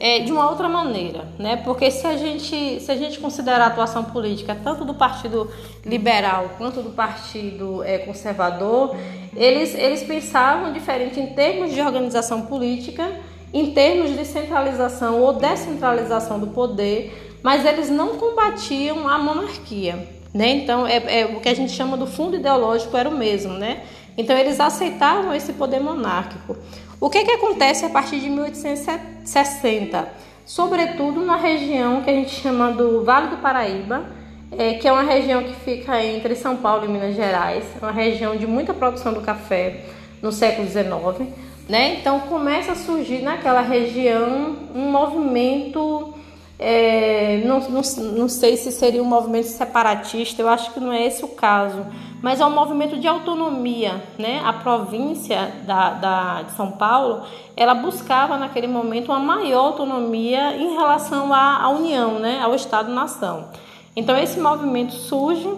é, 0.00 0.20
de 0.20 0.32
uma 0.32 0.48
outra 0.48 0.66
maneira, 0.66 1.28
né? 1.38 1.56
Porque 1.56 1.90
se 1.90 2.06
a 2.06 2.16
gente 2.16 2.80
se 2.80 2.90
a 2.90 2.96
gente 2.96 3.20
considerar 3.20 3.60
a 3.60 3.66
atuação 3.66 4.02
política 4.02 4.56
tanto 4.64 4.82
do 4.82 4.94
Partido 4.94 5.50
Liberal 5.84 6.52
quanto 6.56 6.80
do 6.80 6.90
Partido 6.90 7.84
é, 7.84 7.98
Conservador, 7.98 8.96
eles 9.36 9.74
eles 9.74 10.02
pensavam 10.02 10.72
diferente 10.72 11.20
em 11.20 11.34
termos 11.34 11.74
de 11.74 11.82
organização 11.82 12.46
política, 12.46 13.06
em 13.52 13.72
termos 13.72 14.16
de 14.16 14.24
centralização 14.24 15.20
ou 15.20 15.34
descentralização 15.34 16.40
do 16.40 16.46
poder, 16.46 17.38
mas 17.42 17.66
eles 17.66 17.90
não 17.90 18.16
combatiam 18.16 19.06
a 19.06 19.18
monarquia, 19.18 20.08
né? 20.32 20.48
Então 20.48 20.86
é, 20.86 21.20
é 21.20 21.24
o 21.26 21.40
que 21.40 21.48
a 21.50 21.54
gente 21.54 21.72
chama 21.72 21.98
do 21.98 22.06
fundo 22.06 22.36
ideológico 22.36 22.96
era 22.96 23.08
o 23.08 23.14
mesmo, 23.14 23.52
né? 23.52 23.82
Então 24.16 24.34
eles 24.36 24.58
aceitavam 24.60 25.34
esse 25.34 25.52
poder 25.52 25.80
monárquico. 25.80 26.56
O 27.00 27.08
que, 27.08 27.24
que 27.24 27.30
acontece 27.30 27.86
a 27.86 27.88
partir 27.88 28.20
de 28.20 28.28
1860? 28.28 30.06
Sobretudo 30.44 31.24
na 31.24 31.36
região 31.36 32.02
que 32.02 32.10
a 32.10 32.12
gente 32.12 32.30
chama 32.42 32.72
do 32.72 33.02
Vale 33.02 33.28
do 33.28 33.38
Paraíba, 33.38 34.04
é, 34.52 34.74
que 34.74 34.86
é 34.86 34.92
uma 34.92 35.02
região 35.02 35.42
que 35.42 35.54
fica 35.54 36.04
entre 36.04 36.34
São 36.34 36.58
Paulo 36.58 36.84
e 36.84 36.88
Minas 36.88 37.16
Gerais, 37.16 37.64
é 37.80 37.84
uma 37.86 37.90
região 37.90 38.36
de 38.36 38.46
muita 38.46 38.74
produção 38.74 39.14
do 39.14 39.22
café 39.22 39.86
no 40.20 40.30
século 40.30 40.68
XIX. 40.68 41.30
Né? 41.66 41.94
Então 41.94 42.20
começa 42.20 42.72
a 42.72 42.74
surgir 42.76 43.22
naquela 43.22 43.62
região 43.62 44.56
um 44.74 44.90
movimento 44.90 46.12
é, 46.58 47.40
não, 47.46 47.60
não, 47.60 47.80
não 48.12 48.28
sei 48.28 48.58
se 48.58 48.70
seria 48.70 49.02
um 49.02 49.06
movimento 49.06 49.46
separatista, 49.46 50.42
eu 50.42 50.48
acho 50.48 50.74
que 50.74 50.80
não 50.80 50.92
é 50.92 51.06
esse 51.06 51.24
o 51.24 51.28
caso, 51.28 51.86
mas 52.22 52.40
é 52.40 52.46
um 52.46 52.50
movimento 52.50 52.98
de 52.98 53.06
autonomia. 53.06 54.02
Né? 54.18 54.40
A 54.44 54.52
província 54.52 55.52
da, 55.66 55.90
da, 55.90 56.42
de 56.42 56.52
São 56.52 56.72
Paulo 56.72 57.22
ela 57.56 57.74
buscava 57.74 58.36
naquele 58.36 58.66
momento 58.66 59.10
uma 59.10 59.18
maior 59.18 59.66
autonomia 59.66 60.56
em 60.56 60.74
relação 60.74 61.32
à, 61.32 61.62
à 61.62 61.68
União, 61.70 62.18
né? 62.18 62.40
ao 62.42 62.54
Estado-nação. 62.54 63.48
Então 63.96 64.16
esse 64.16 64.38
movimento 64.38 64.92
surge 64.92 65.48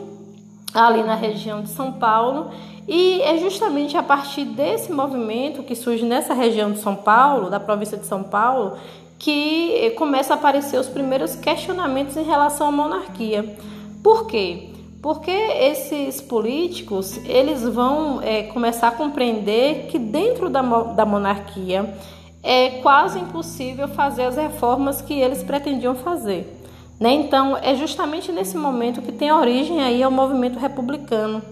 ali 0.74 1.02
na 1.02 1.14
região 1.14 1.62
de 1.62 1.68
São 1.68 1.92
Paulo 1.92 2.50
e 2.88 3.20
é 3.22 3.38
justamente 3.38 3.96
a 3.96 4.02
partir 4.02 4.44
desse 4.44 4.92
movimento 4.92 5.62
que 5.62 5.76
surge 5.76 6.04
nessa 6.04 6.34
região 6.34 6.72
de 6.72 6.78
São 6.78 6.96
Paulo, 6.96 7.48
da 7.48 7.60
província 7.60 7.96
de 7.96 8.06
São 8.06 8.22
Paulo, 8.22 8.76
que 9.18 9.92
começa 9.96 10.34
a 10.34 10.36
aparecer 10.36 10.80
os 10.80 10.88
primeiros 10.88 11.36
questionamentos 11.36 12.16
em 12.16 12.24
relação 12.24 12.66
à 12.66 12.72
monarquia. 12.72 13.56
Por 14.02 14.26
quê? 14.26 14.71
Porque 15.02 15.30
esses 15.32 16.20
políticos 16.20 17.18
eles 17.24 17.64
vão 17.64 18.22
é, 18.22 18.44
começar 18.44 18.88
a 18.88 18.92
compreender 18.92 19.88
que 19.88 19.98
dentro 19.98 20.48
da, 20.48 20.62
da 20.62 21.04
monarquia 21.04 21.92
é 22.40 22.70
quase 22.80 23.18
impossível 23.18 23.88
fazer 23.88 24.22
as 24.22 24.36
reformas 24.36 25.02
que 25.02 25.12
eles 25.12 25.42
pretendiam 25.42 25.96
fazer. 25.96 26.56
Né? 27.00 27.10
Então 27.14 27.56
é 27.56 27.74
justamente 27.74 28.30
nesse 28.30 28.56
momento 28.56 29.02
que 29.02 29.10
tem 29.10 29.32
origem 29.32 29.82
aí 29.82 30.00
ao 30.04 30.10
movimento 30.10 30.58
republicano. 30.58 31.42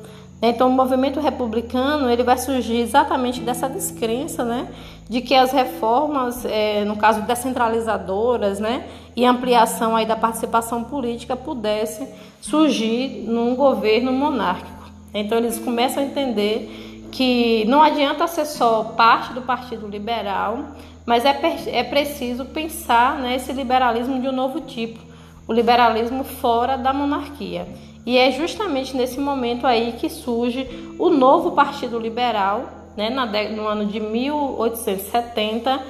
Então, 0.43 0.69
o 0.69 0.73
movimento 0.73 1.21
republicano 1.21 2.09
ele 2.09 2.23
vai 2.23 2.39
surgir 2.39 2.79
exatamente 2.79 3.41
dessa 3.41 3.69
descrença, 3.69 4.43
né, 4.43 4.69
de 5.11 5.21
que 5.21 5.35
as 5.35 5.51
reformas, 5.51 6.45
é, 6.45 6.85
no 6.85 6.95
caso 6.95 7.23
descentralizadoras, 7.23 8.61
né, 8.61 8.87
e 9.17 9.27
ampliação 9.27 9.97
aí 9.97 10.07
da 10.07 10.15
participação 10.15 10.85
política 10.85 11.35
pudesse 11.35 12.07
surgir 12.41 13.25
num 13.27 13.57
governo 13.57 14.13
monárquico. 14.13 14.89
Então, 15.13 15.39
eles 15.39 15.59
começam 15.59 16.01
a 16.01 16.07
entender 16.07 17.09
que 17.11 17.65
não 17.67 17.83
adianta 17.83 18.29
ser 18.29 18.45
só 18.45 18.85
parte 18.97 19.33
do 19.33 19.43
Partido 19.43 19.89
Liberal, 19.89 20.61
mas 21.05 21.25
é, 21.25 21.37
é 21.73 21.83
preciso 21.83 22.45
pensar 22.45 23.19
nesse 23.19 23.53
né, 23.53 23.61
liberalismo 23.61 24.21
de 24.21 24.29
um 24.29 24.33
novo 24.33 24.61
tipo, 24.61 25.01
o 25.49 25.53
liberalismo 25.53 26.23
fora 26.23 26.79
da 26.79 26.93
monarquia. 26.93 27.67
E 28.07 28.17
é 28.17 28.31
justamente 28.31 28.97
nesse 28.97 29.19
momento 29.19 29.67
aí 29.67 29.97
que 29.99 30.09
surge 30.09 30.69
o 31.01 31.11
novo 31.11 31.51
Partido 31.51 31.99
Liberal, 31.99 32.80
né, 32.97 33.11
no 33.11 33.67
ano 33.67 33.87
de 33.87 34.01
1870, 34.01 35.81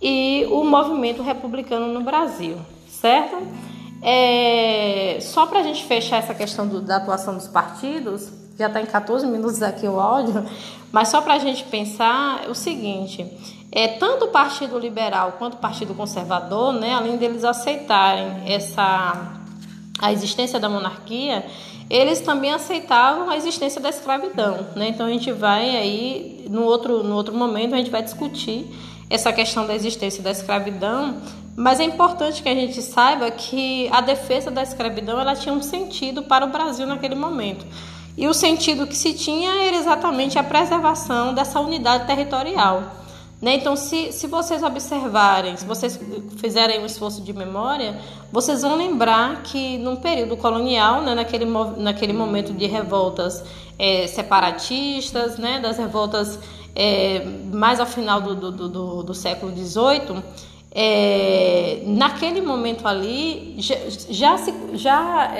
e 0.00 0.46
o 0.50 0.62
movimento 0.64 1.22
republicano 1.22 1.86
no 1.88 2.02
Brasil, 2.02 2.58
certo? 2.88 3.36
É, 4.02 5.18
só 5.20 5.46
para 5.46 5.60
a 5.60 5.62
gente 5.62 5.84
fechar 5.84 6.18
essa 6.18 6.34
questão 6.34 6.66
do, 6.66 6.80
da 6.80 6.96
atuação 6.96 7.34
dos 7.34 7.48
partidos, 7.48 8.30
já 8.58 8.66
está 8.66 8.80
em 8.80 8.86
14 8.86 9.26
minutos 9.26 9.62
aqui 9.62 9.86
o 9.86 9.98
áudio, 9.98 10.44
mas 10.92 11.08
só 11.08 11.20
para 11.20 11.34
a 11.34 11.38
gente 11.38 11.64
pensar 11.64 12.44
é 12.46 12.50
o 12.50 12.54
seguinte: 12.54 13.26
é, 13.72 13.88
tanto 13.88 14.26
o 14.26 14.28
Partido 14.28 14.78
Liberal 14.78 15.34
quanto 15.38 15.54
o 15.54 15.58
Partido 15.58 15.94
Conservador, 15.94 16.72
né, 16.72 16.94
além 16.94 17.16
deles 17.16 17.44
aceitarem 17.44 18.42
essa 18.46 19.32
a 19.98 20.12
existência 20.12 20.60
da 20.60 20.68
monarquia, 20.68 21.46
eles 21.88 22.20
também 22.20 22.52
aceitavam 22.52 23.30
a 23.30 23.36
existência 23.36 23.80
da 23.80 23.88
escravidão. 23.88 24.66
Né? 24.74 24.88
Então 24.88 25.06
a 25.06 25.10
gente 25.10 25.30
vai 25.32 25.76
aí, 25.76 26.46
no 26.50 26.62
outro, 26.62 27.02
no 27.02 27.14
outro 27.14 27.34
momento, 27.34 27.74
a 27.74 27.78
gente 27.78 27.90
vai 27.90 28.02
discutir 28.02 28.66
essa 29.08 29.32
questão 29.32 29.66
da 29.66 29.74
existência 29.74 30.22
da 30.22 30.30
escravidão, 30.30 31.16
mas 31.54 31.78
é 31.80 31.84
importante 31.84 32.42
que 32.42 32.48
a 32.48 32.54
gente 32.54 32.82
saiba 32.82 33.30
que 33.30 33.88
a 33.92 34.00
defesa 34.00 34.50
da 34.50 34.62
escravidão 34.62 35.20
ela 35.20 35.34
tinha 35.34 35.54
um 35.54 35.62
sentido 35.62 36.22
para 36.24 36.44
o 36.44 36.48
Brasil 36.48 36.86
naquele 36.86 37.14
momento. 37.14 37.64
E 38.16 38.26
o 38.26 38.34
sentido 38.34 38.86
que 38.86 38.96
se 38.96 39.14
tinha 39.14 39.50
era 39.66 39.76
exatamente 39.76 40.38
a 40.38 40.42
preservação 40.42 41.34
dessa 41.34 41.60
unidade 41.60 42.06
territorial. 42.06 43.05
Né? 43.40 43.56
Então, 43.56 43.76
se, 43.76 44.12
se 44.12 44.26
vocês 44.26 44.62
observarem, 44.62 45.56
se 45.56 45.66
vocês 45.66 46.00
fizerem 46.38 46.80
um 46.80 46.86
esforço 46.86 47.20
de 47.20 47.32
memória, 47.34 47.98
vocês 48.32 48.62
vão 48.62 48.76
lembrar 48.76 49.42
que 49.42 49.76
no 49.78 49.98
período 49.98 50.36
colonial, 50.38 51.02
né, 51.02 51.14
naquele, 51.14 51.44
naquele 51.76 52.14
momento 52.14 52.54
de 52.54 52.66
revoltas 52.66 53.44
é, 53.78 54.06
separatistas, 54.06 55.36
né, 55.36 55.60
das 55.60 55.76
revoltas 55.76 56.38
é, 56.74 57.26
mais 57.52 57.78
ao 57.78 57.86
final 57.86 58.22
do, 58.22 58.34
do, 58.34 58.68
do, 58.68 59.02
do 59.02 59.14
século 59.14 59.54
XVIII, 59.54 60.22
é, 60.78 61.82
naquele 61.84 62.40
momento 62.40 62.88
ali 62.88 63.54
já, 63.58 63.76
já, 64.10 64.38
se, 64.38 64.52
já 64.74 65.32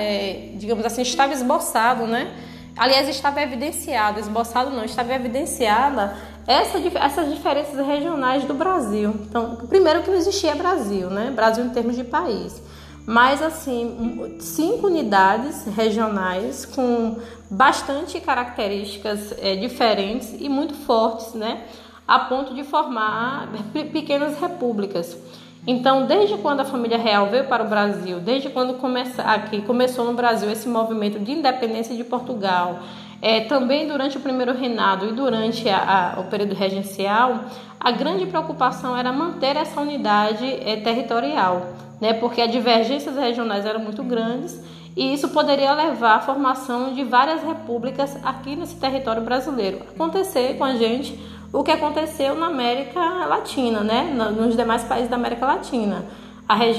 digamos 0.55 0.83
assim, 0.85 1.03
estava 1.03 1.31
esboçado, 1.33 2.07
né? 2.07 2.31
Aliás, 2.75 3.07
estava 3.09 3.41
evidenciado, 3.41 4.19
esboçado 4.19 4.71
não, 4.71 4.83
estava 4.83 5.13
evidenciada 5.13 6.15
essa, 6.47 6.77
essas 6.97 7.33
diferenças 7.33 7.85
regionais 7.85 8.45
do 8.45 8.53
Brasil. 8.53 9.13
Então, 9.29 9.57
primeiro 9.67 10.01
que 10.01 10.09
não 10.09 10.17
existia 10.17 10.55
Brasil, 10.55 11.09
né? 11.09 11.29
Brasil 11.35 11.65
em 11.65 11.69
termos 11.69 11.97
de 11.97 12.05
país. 12.05 12.63
Mas, 13.05 13.41
assim, 13.41 14.37
cinco 14.39 14.87
unidades 14.87 15.65
regionais 15.65 16.65
com 16.65 17.17
bastante 17.49 18.19
características 18.19 19.33
é, 19.39 19.55
diferentes 19.55 20.35
e 20.39 20.47
muito 20.47 20.73
fortes, 20.73 21.33
né? 21.33 21.63
A 22.07 22.19
ponto 22.19 22.53
de 22.53 22.63
formar 22.63 23.49
pequenas 23.91 24.39
repúblicas. 24.39 25.17
Então, 25.65 26.05
desde 26.05 26.37
quando 26.37 26.61
a 26.61 26.65
família 26.65 26.97
real 26.97 27.27
veio 27.27 27.43
para 27.45 27.63
o 27.63 27.67
Brasil, 27.67 28.21
desde 28.21 28.49
quando 28.49 28.75
começa, 28.75 29.21
aqui 29.23 29.61
começou 29.61 30.05
no 30.05 30.13
Brasil 30.13 30.49
esse 30.49 30.69
movimento 30.69 31.19
de 31.19 31.33
independência 31.33 31.93
de 31.93 32.05
Portugal, 32.05 32.79
é, 33.21 33.41
também 33.41 33.87
durante 33.87 34.17
o 34.17 34.19
primeiro 34.19 34.53
reinado 34.53 35.07
e 35.07 35.11
durante 35.13 35.67
a, 35.69 36.15
a, 36.15 36.19
o 36.19 36.25
período 36.25 36.53
regencial, 36.53 37.45
a 37.79 37.91
grande 37.91 38.25
preocupação 38.25 38.95
era 38.95 39.11
manter 39.11 39.55
essa 39.55 39.81
unidade 39.81 40.45
é, 40.45 40.77
territorial, 40.77 41.67
né, 41.99 42.13
porque 42.13 42.41
as 42.41 42.51
divergências 42.51 43.15
regionais 43.15 43.65
eram 43.65 43.79
muito 43.79 44.03
grandes 44.03 44.61
e 44.95 45.13
isso 45.13 45.29
poderia 45.29 45.73
levar 45.73 46.15
à 46.15 46.19
formação 46.19 46.93
de 46.93 47.03
várias 47.03 47.43
repúblicas 47.43 48.17
aqui 48.23 48.55
nesse 48.55 48.75
território 48.75 49.21
brasileiro. 49.21 49.81
Acontecer 49.93 50.57
com 50.57 50.63
a 50.63 50.75
gente 50.75 51.19
o 51.53 51.63
que 51.63 51.71
aconteceu 51.71 52.35
na 52.35 52.47
América 52.47 52.99
Latina, 53.25 53.81
né, 53.81 54.13
nos 54.35 54.55
demais 54.55 54.83
países 54.83 55.09
da 55.09 55.15
América 55.15 55.45
Latina 55.45 56.05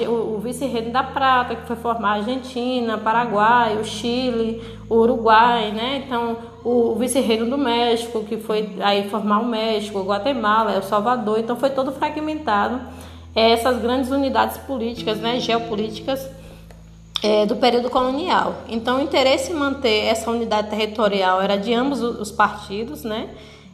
o, 0.08 0.38
vice-reino 0.38 0.90
da 0.90 1.02
Prata, 1.02 1.54
que 1.54 1.66
foi 1.66 1.76
formar 1.76 2.08
a 2.08 2.14
Argentina, 2.14 2.96
Paraguai, 2.96 3.76
o 3.76 3.84
Chile, 3.84 4.62
o 4.88 4.94
Uruguai, 4.94 5.72
né? 5.72 6.02
Então, 6.06 6.38
o, 6.64 6.94
vice-reino 6.94 7.50
do 7.50 7.58
México, 7.58 8.24
que 8.24 8.38
foi 8.38 8.70
aí 8.80 9.10
formar 9.10 9.40
o 9.40 9.46
México, 9.46 9.98
o 9.98 10.04
Guatemala, 10.04 10.72
El 10.72 10.82
Salvador. 10.82 11.38
Então, 11.38 11.56
foi 11.56 11.70
todo 11.70 11.92
fragmentado. 11.92 12.80
É, 13.34 13.50
essas 13.50 13.80
grandes 13.80 14.10
unidades 14.10 14.56
políticas, 14.56 15.18
né, 15.18 15.38
geopolíticas 15.38 16.28
é, 17.22 17.44
do 17.46 17.56
período 17.56 17.90
colonial. 17.90 18.62
Então, 18.68 18.98
o 18.98 19.02
interesse 19.02 19.52
em 19.52 19.54
manter 19.54 20.06
essa 20.06 20.30
unidade 20.30 20.70
territorial 20.70 21.40
era 21.40 21.56
de 21.56 21.74
ambos 21.74 22.00
os 22.00 22.30
partidos, 22.30 23.04
né? 23.04 23.28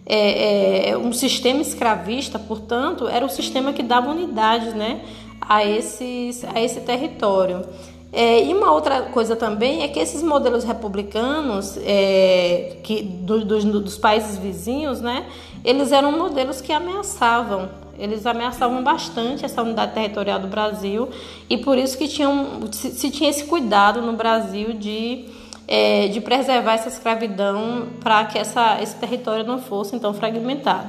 É, 0.06 0.90
é, 0.90 0.98
um 0.98 1.12
sistema 1.12 1.62
escravista, 1.62 2.38
portanto, 2.38 3.08
era 3.08 3.24
o 3.24 3.28
sistema 3.28 3.72
que 3.72 3.82
dava 3.82 4.10
unidade, 4.10 4.70
né? 4.74 5.00
A, 5.48 5.64
esses, 5.64 6.44
a 6.44 6.60
esse 6.60 6.80
território. 6.80 7.64
É, 8.12 8.44
e 8.44 8.54
uma 8.54 8.70
outra 8.70 9.02
coisa 9.02 9.34
também 9.34 9.82
é 9.82 9.88
que 9.88 9.98
esses 9.98 10.22
modelos 10.22 10.62
republicanos 10.62 11.76
é, 11.78 12.76
que 12.84 13.02
do, 13.02 13.44
do, 13.44 13.80
dos 13.80 13.98
países 13.98 14.38
vizinhos, 14.38 15.00
né, 15.00 15.26
eles 15.64 15.90
eram 15.90 16.12
modelos 16.12 16.60
que 16.60 16.72
ameaçavam, 16.72 17.68
eles 17.98 18.24
ameaçavam 18.24 18.84
bastante 18.84 19.44
essa 19.44 19.62
unidade 19.62 19.94
territorial 19.94 20.38
do 20.38 20.46
Brasil 20.46 21.08
e 21.50 21.58
por 21.58 21.76
isso 21.76 21.98
que 21.98 22.06
tinham, 22.06 22.60
se, 22.70 22.90
se 22.90 23.10
tinha 23.10 23.30
esse 23.30 23.46
cuidado 23.46 24.00
no 24.00 24.12
Brasil 24.12 24.74
de, 24.74 25.24
é, 25.66 26.06
de 26.06 26.20
preservar 26.20 26.74
essa 26.74 26.88
escravidão 26.88 27.88
para 28.00 28.26
que 28.26 28.38
essa, 28.38 28.80
esse 28.80 28.94
território 28.94 29.44
não 29.44 29.58
fosse 29.58 29.96
então 29.96 30.14
fragmentado. 30.14 30.86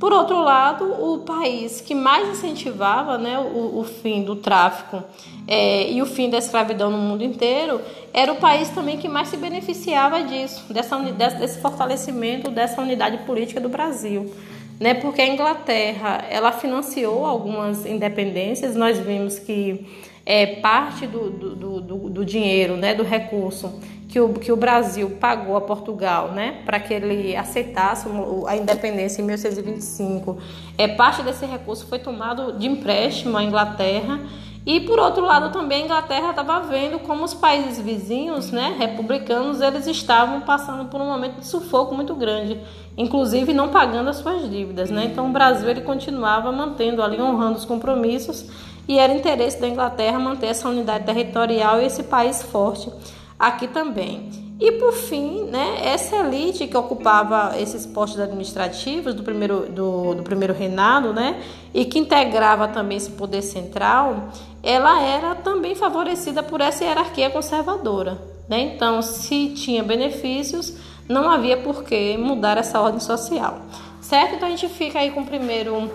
Por 0.00 0.14
outro 0.14 0.42
lado, 0.42 0.86
o 0.86 1.18
país 1.18 1.82
que 1.82 1.94
mais 1.94 2.26
incentivava 2.26 3.18
né, 3.18 3.38
o, 3.38 3.80
o 3.80 3.84
fim 3.84 4.22
do 4.22 4.34
tráfico 4.34 5.04
é, 5.46 5.92
e 5.92 6.00
o 6.00 6.06
fim 6.06 6.30
da 6.30 6.38
escravidão 6.38 6.90
no 6.90 6.96
mundo 6.96 7.22
inteiro 7.22 7.82
era 8.10 8.32
o 8.32 8.36
país 8.36 8.70
também 8.70 8.96
que 8.96 9.06
mais 9.06 9.28
se 9.28 9.36
beneficiava 9.36 10.22
disso, 10.22 10.72
dessa, 10.72 10.96
desse 10.98 11.60
fortalecimento 11.60 12.50
dessa 12.50 12.80
unidade 12.80 13.18
política 13.18 13.60
do 13.60 13.68
Brasil. 13.68 14.32
Né, 14.80 14.94
porque 14.94 15.20
a 15.20 15.28
Inglaterra 15.28 16.24
ela 16.30 16.50
financiou 16.50 17.26
algumas 17.26 17.84
independências, 17.84 18.74
nós 18.74 18.98
vimos 18.98 19.38
que 19.38 19.86
é, 20.24 20.46
parte 20.46 21.06
do, 21.06 21.28
do, 21.28 21.80
do, 21.82 22.08
do 22.08 22.24
dinheiro, 22.24 22.74
né, 22.74 22.94
do 22.94 23.02
recurso 23.02 23.78
que 24.10 24.18
o, 24.18 24.32
que 24.32 24.50
o 24.50 24.56
Brasil 24.56 25.16
pagou 25.20 25.56
a 25.56 25.60
Portugal, 25.60 26.32
né, 26.32 26.62
para 26.66 26.80
que 26.80 26.92
ele 26.92 27.36
aceitasse 27.36 28.08
a 28.48 28.56
independência 28.56 29.22
em 29.22 29.24
1825, 29.24 30.36
é, 30.76 30.88
parte 30.88 31.22
desse 31.22 31.46
recurso 31.46 31.86
foi 31.86 32.00
tomado 32.00 32.58
de 32.58 32.66
empréstimo 32.66 33.36
à 33.36 33.44
Inglaterra. 33.44 34.18
E 34.66 34.80
por 34.80 34.98
outro 34.98 35.24
lado 35.24 35.52
também 35.52 35.82
a 35.82 35.84
Inglaterra 35.86 36.30
estava 36.30 36.60
vendo 36.60 36.98
como 36.98 37.24
os 37.24 37.32
países 37.32 37.78
vizinhos, 37.78 38.50
né, 38.50 38.74
republicanos, 38.78 39.60
eles 39.60 39.86
estavam 39.86 40.40
passando 40.40 40.86
por 40.86 41.00
um 41.00 41.06
momento 41.06 41.38
de 41.38 41.46
sufoco 41.46 41.94
muito 41.94 42.14
grande, 42.14 42.60
inclusive 42.96 43.54
não 43.54 43.68
pagando 43.68 44.10
as 44.10 44.16
suas 44.16 44.50
dívidas, 44.50 44.90
né? 44.90 45.06
Então 45.06 45.28
o 45.28 45.32
Brasil 45.32 45.68
ele 45.70 45.80
continuava 45.80 46.52
mantendo 46.52 47.02
ali 47.02 47.18
honrando 47.22 47.56
os 47.56 47.64
compromissos 47.64 48.50
e 48.86 48.98
era 48.98 49.14
interesse 49.14 49.58
da 49.58 49.68
Inglaterra 49.68 50.18
manter 50.18 50.48
essa 50.48 50.68
unidade 50.68 51.06
territorial 51.06 51.80
e 51.80 51.86
esse 51.86 52.02
país 52.02 52.42
forte 52.42 52.92
aqui 53.40 53.66
também. 53.66 54.30
E 54.60 54.72
por 54.72 54.92
fim, 54.92 55.44
né, 55.44 55.78
essa 55.82 56.16
elite 56.16 56.66
que 56.66 56.76
ocupava 56.76 57.58
esses 57.58 57.86
postos 57.86 58.20
administrativos 58.20 59.14
do 59.14 59.22
primeiro, 59.22 59.60
do, 59.70 60.14
do 60.16 60.22
primeiro 60.22 60.52
reinado, 60.52 61.14
né, 61.14 61.42
e 61.72 61.86
que 61.86 61.98
integrava 61.98 62.68
também 62.68 62.98
esse 62.98 63.10
poder 63.12 63.40
central, 63.40 64.28
ela 64.62 65.02
era 65.02 65.34
também 65.34 65.74
favorecida 65.74 66.42
por 66.42 66.60
essa 66.60 66.84
hierarquia 66.84 67.30
conservadora. 67.30 68.20
Né? 68.46 68.74
Então, 68.74 69.00
se 69.00 69.48
tinha 69.54 69.82
benefícios, 69.82 70.74
não 71.08 71.30
havia 71.30 71.56
por 71.56 71.82
que 71.82 72.18
mudar 72.18 72.58
essa 72.58 72.80
ordem 72.80 73.00
social. 73.00 73.60
Certo? 74.02 74.34
Então 74.34 74.48
a 74.48 74.50
gente 74.50 74.68
fica 74.68 74.98
aí 74.98 75.10
com 75.10 75.20
o 75.20 75.26
primeiro 75.26 75.90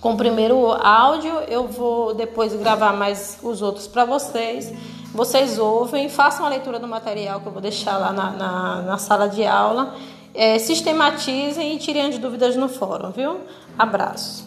com 0.00 0.12
o 0.12 0.16
primeiro 0.16 0.72
áudio. 0.72 1.32
Eu 1.48 1.66
vou 1.66 2.14
depois 2.14 2.54
gravar 2.54 2.92
mais 2.92 3.38
os 3.42 3.62
outros 3.62 3.86
para 3.86 4.04
vocês. 4.04 4.72
Vocês 5.16 5.58
ouvem, 5.58 6.10
façam 6.10 6.44
a 6.44 6.48
leitura 6.50 6.78
do 6.78 6.86
material 6.86 7.40
que 7.40 7.46
eu 7.46 7.52
vou 7.52 7.62
deixar 7.62 7.96
lá 7.96 8.12
na, 8.12 8.30
na, 8.32 8.82
na 8.82 8.98
sala 8.98 9.30
de 9.30 9.46
aula. 9.46 9.94
É, 10.34 10.58
sistematizem 10.58 11.74
e 11.74 11.78
tirem 11.78 12.02
as 12.02 12.18
dúvidas 12.18 12.54
no 12.54 12.68
fórum, 12.68 13.10
viu? 13.12 13.40
Abraço. 13.78 14.46